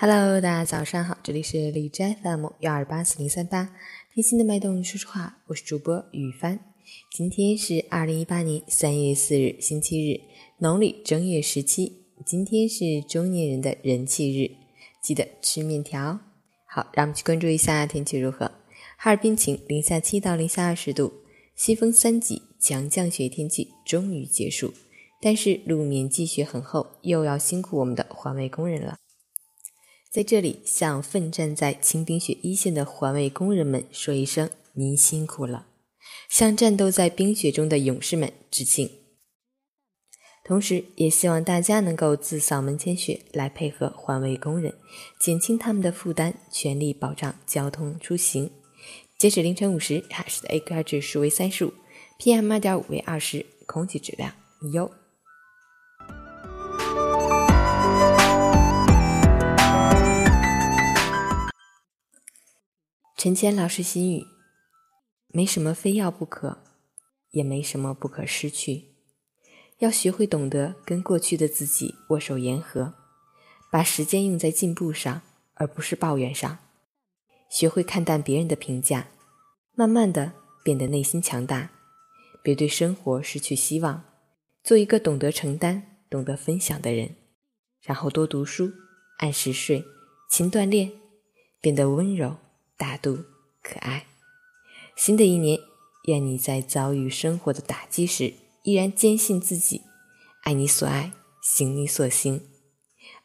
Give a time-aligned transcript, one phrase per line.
[0.00, 3.74] Hello，大家早上好，这里是荔枝 FM 幺二八四零三八，
[4.14, 6.60] 贴心的脉动，说实话，我是主播雨帆。
[7.10, 10.20] 今天是二零一八年三月四日，星期日，
[10.58, 12.04] 农历正月十七。
[12.24, 14.52] 今天是中年人的人气日，
[15.02, 16.20] 记得吃面条。
[16.64, 18.52] 好，让我们去关注一下天气如何。
[18.96, 21.12] 哈尔滨晴，零下七到零下二十度，
[21.56, 24.72] 西风三级，强降雪天气终于结束，
[25.20, 28.96] 但是路面积雪很厚，又要辛苦我们的环卫工人了。
[30.10, 35.66] 在这里，向奋战在清冰雪一线的环卫工人们说一声：“您辛苦了！”
[36.30, 38.90] 向战斗在冰雪中的勇士们致敬。
[40.42, 44.72] 同时，也希望大家能够自扫门前雪，来配合环卫工人，
[45.20, 48.50] 减轻他们的负担，全力保障交通出行。
[49.18, 51.74] 截止凌晨五时，海市的 AQI 指数为三十五
[52.18, 54.32] ，PM 二点五为二十，空气质量
[54.72, 54.90] 优。
[63.18, 64.28] 陈谦老师心语：
[65.26, 66.62] 没什么非要不可，
[67.30, 68.94] 也没什么不可失去。
[69.78, 72.94] 要学会懂得跟过去的自己握手言和，
[73.72, 75.22] 把时间用在进步上，
[75.54, 76.58] 而不是抱怨上。
[77.50, 79.08] 学会看淡别人的评价，
[79.74, 81.72] 慢慢的变得内心强大。
[82.44, 84.04] 别对生活失去希望，
[84.62, 87.16] 做一个懂得承担、懂得分享的人。
[87.82, 88.70] 然后多读书，
[89.18, 89.84] 按时睡，
[90.30, 90.92] 勤锻炼，
[91.60, 92.36] 变得温柔。
[92.78, 93.24] 大度
[93.60, 94.06] 可爱，
[94.96, 95.58] 新的一年，
[96.04, 99.82] 愿你在遭遇生活的打击时，依然坚信自己，
[100.44, 101.12] 爱你所爱，
[101.42, 102.48] 行你所行。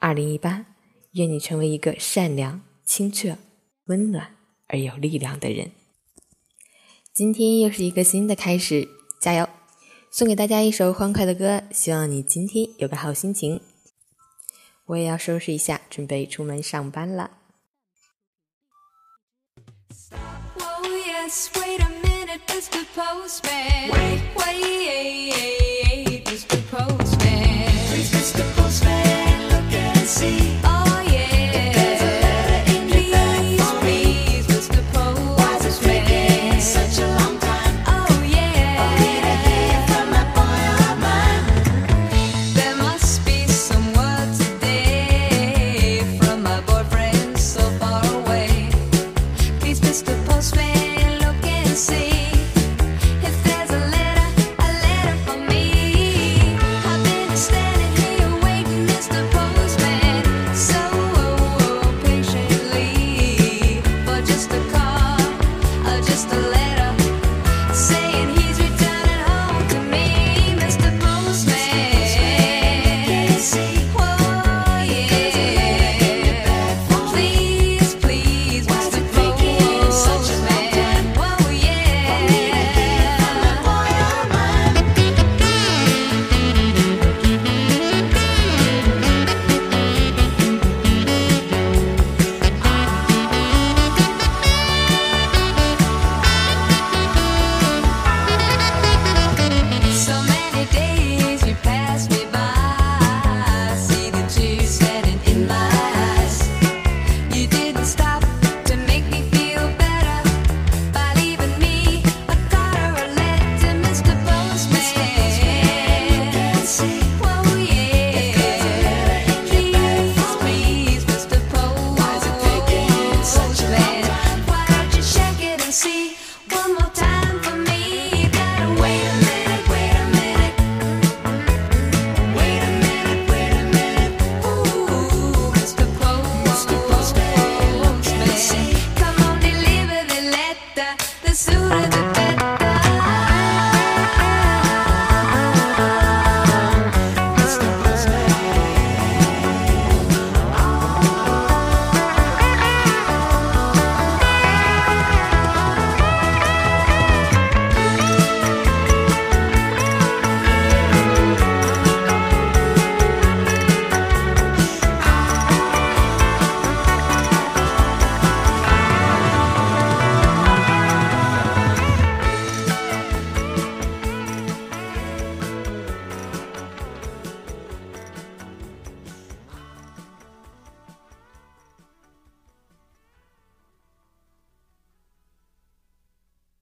[0.00, 0.66] 二零一八，
[1.14, 3.36] 愿你成为一个善良、清澈、
[3.86, 4.36] 温暖
[4.68, 5.72] 而有力量的人。
[7.12, 8.88] 今天又是一个新的开始，
[9.20, 9.48] 加油！
[10.12, 13.60] 送给大家一首欢快的歌，希望你今天有个好心情。
[14.86, 17.39] 我也要收拾一下，准备出门上班了。
[21.22, 22.82] Yes, wait a minute, Mr.
[22.94, 23.90] Postman.
[23.90, 25.69] Wait, wait,